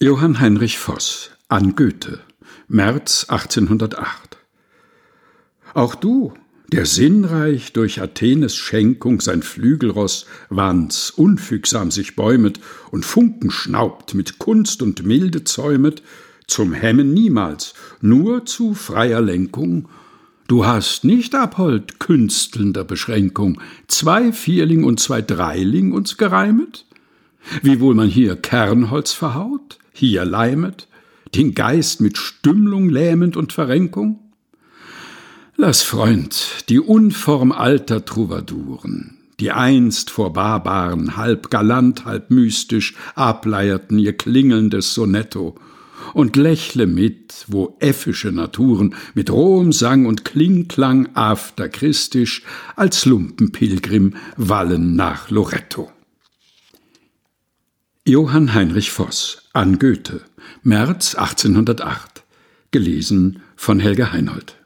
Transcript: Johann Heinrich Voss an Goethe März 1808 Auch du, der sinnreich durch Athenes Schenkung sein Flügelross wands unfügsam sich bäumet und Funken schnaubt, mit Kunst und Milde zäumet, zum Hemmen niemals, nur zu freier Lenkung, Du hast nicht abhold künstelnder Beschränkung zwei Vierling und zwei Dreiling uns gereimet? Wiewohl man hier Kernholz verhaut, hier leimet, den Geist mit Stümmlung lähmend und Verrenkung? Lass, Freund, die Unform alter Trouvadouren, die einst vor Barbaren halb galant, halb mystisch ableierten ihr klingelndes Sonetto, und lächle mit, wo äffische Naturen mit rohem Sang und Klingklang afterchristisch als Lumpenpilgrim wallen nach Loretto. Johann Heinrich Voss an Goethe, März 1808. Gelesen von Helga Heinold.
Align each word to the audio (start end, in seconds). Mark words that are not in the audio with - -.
Johann 0.00 0.38
Heinrich 0.38 0.78
Voss 0.78 1.32
an 1.48 1.74
Goethe 1.74 2.20
März 2.68 3.26
1808 3.30 4.38
Auch 5.74 5.96
du, 5.96 6.34
der 6.68 6.86
sinnreich 6.86 7.72
durch 7.72 8.00
Athenes 8.00 8.54
Schenkung 8.54 9.20
sein 9.20 9.42
Flügelross 9.42 10.26
wands 10.50 11.10
unfügsam 11.10 11.90
sich 11.90 12.14
bäumet 12.14 12.60
und 12.92 13.04
Funken 13.04 13.50
schnaubt, 13.50 14.14
mit 14.14 14.38
Kunst 14.38 14.82
und 14.82 15.04
Milde 15.04 15.42
zäumet, 15.42 16.04
zum 16.46 16.74
Hemmen 16.74 17.12
niemals, 17.12 17.74
nur 18.00 18.46
zu 18.46 18.74
freier 18.74 19.20
Lenkung, 19.20 19.88
Du 20.46 20.64
hast 20.64 21.04
nicht 21.04 21.34
abhold 21.34 22.00
künstelnder 22.00 22.82
Beschränkung 22.82 23.60
zwei 23.86 24.32
Vierling 24.32 24.84
und 24.84 24.98
zwei 24.98 25.20
Dreiling 25.20 25.92
uns 25.92 26.16
gereimet? 26.16 26.86
Wiewohl 27.62 27.94
man 27.94 28.08
hier 28.08 28.36
Kernholz 28.36 29.12
verhaut, 29.12 29.78
hier 29.92 30.24
leimet, 30.24 30.88
den 31.34 31.54
Geist 31.54 32.00
mit 32.00 32.18
Stümmlung 32.18 32.88
lähmend 32.88 33.36
und 33.36 33.52
Verrenkung? 33.52 34.20
Lass, 35.56 35.82
Freund, 35.82 36.64
die 36.68 36.78
Unform 36.78 37.50
alter 37.50 38.04
Trouvadouren, 38.04 39.18
die 39.40 39.50
einst 39.50 40.10
vor 40.10 40.32
Barbaren 40.32 41.16
halb 41.16 41.50
galant, 41.50 42.04
halb 42.04 42.30
mystisch 42.30 42.94
ableierten 43.14 43.98
ihr 43.98 44.16
klingelndes 44.16 44.94
Sonetto, 44.94 45.56
und 46.14 46.36
lächle 46.36 46.86
mit, 46.86 47.44
wo 47.48 47.76
äffische 47.80 48.32
Naturen 48.32 48.94
mit 49.14 49.30
rohem 49.30 49.72
Sang 49.72 50.06
und 50.06 50.24
Klingklang 50.24 51.08
afterchristisch 51.14 52.42
als 52.76 53.04
Lumpenpilgrim 53.04 54.14
wallen 54.36 54.96
nach 54.96 55.28
Loretto. 55.30 55.90
Johann 58.08 58.54
Heinrich 58.54 58.90
Voss 58.90 59.42
an 59.52 59.78
Goethe, 59.78 60.22
März 60.62 61.14
1808. 61.14 62.22
Gelesen 62.70 63.42
von 63.54 63.80
Helga 63.80 64.12
Heinold. 64.12 64.56